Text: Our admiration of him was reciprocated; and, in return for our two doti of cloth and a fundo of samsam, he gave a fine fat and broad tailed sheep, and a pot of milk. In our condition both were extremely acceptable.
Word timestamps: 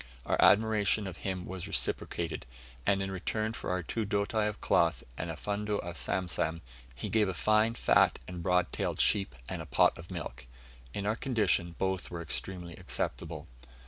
Our 0.25 0.41
admiration 0.41 1.05
of 1.05 1.17
him 1.17 1.45
was 1.45 1.67
reciprocated; 1.67 2.47
and, 2.87 3.03
in 3.03 3.11
return 3.11 3.53
for 3.53 3.69
our 3.69 3.83
two 3.83 4.03
doti 4.03 4.47
of 4.47 4.59
cloth 4.59 5.03
and 5.15 5.29
a 5.29 5.35
fundo 5.35 5.77
of 5.77 5.95
samsam, 5.95 6.61
he 6.95 7.07
gave 7.07 7.29
a 7.29 7.35
fine 7.35 7.75
fat 7.75 8.17
and 8.27 8.41
broad 8.41 8.71
tailed 8.71 8.99
sheep, 8.99 9.35
and 9.47 9.61
a 9.61 9.67
pot 9.67 9.95
of 9.99 10.09
milk. 10.09 10.47
In 10.91 11.05
our 11.05 11.15
condition 11.15 11.75
both 11.77 12.09
were 12.09 12.23
extremely 12.23 12.73
acceptable. 12.77 13.45